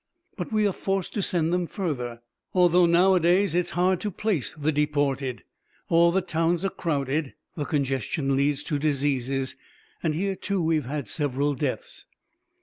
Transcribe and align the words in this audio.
"But 0.35 0.51
we 0.51 0.65
are 0.65 0.71
forced 0.73 1.13
to 1.13 1.21
send 1.21 1.53
them 1.53 1.67
further, 1.67 2.21
although 2.55 2.87
nowadays 2.87 3.53
it 3.53 3.59
is 3.59 3.69
hard 3.69 4.01
to 4.01 4.09
place 4.09 4.51
the 4.55 4.71
deported; 4.71 5.43
all 5.89 6.11
the 6.11 6.23
towns 6.23 6.65
are 6.65 6.71
crowded, 6.71 7.35
the 7.53 7.65
congestion 7.65 8.35
leads 8.35 8.63
to 8.63 8.79
diseases. 8.79 9.55
Here, 10.01 10.35
too, 10.35 10.59
we 10.63 10.77
have 10.77 10.85
had 10.85 11.07
several 11.07 11.53
deaths...." 11.53 12.07